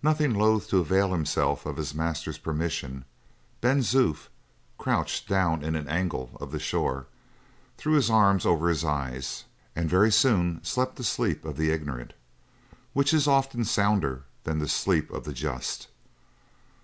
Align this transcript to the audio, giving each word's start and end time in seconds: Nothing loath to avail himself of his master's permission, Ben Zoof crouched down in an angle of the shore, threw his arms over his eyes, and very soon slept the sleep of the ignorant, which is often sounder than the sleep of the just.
Nothing 0.00 0.32
loath 0.32 0.68
to 0.68 0.78
avail 0.78 1.10
himself 1.10 1.66
of 1.66 1.76
his 1.76 1.92
master's 1.92 2.38
permission, 2.38 3.04
Ben 3.60 3.80
Zoof 3.80 4.28
crouched 4.78 5.26
down 5.28 5.64
in 5.64 5.74
an 5.74 5.88
angle 5.88 6.36
of 6.40 6.52
the 6.52 6.60
shore, 6.60 7.08
threw 7.76 7.94
his 7.94 8.08
arms 8.08 8.46
over 8.46 8.68
his 8.68 8.84
eyes, 8.84 9.42
and 9.74 9.90
very 9.90 10.12
soon 10.12 10.60
slept 10.62 10.94
the 10.94 11.02
sleep 11.02 11.44
of 11.44 11.56
the 11.56 11.72
ignorant, 11.72 12.12
which 12.92 13.12
is 13.12 13.26
often 13.26 13.64
sounder 13.64 14.22
than 14.44 14.60
the 14.60 14.68
sleep 14.68 15.10
of 15.10 15.24
the 15.24 15.32
just. 15.32 15.88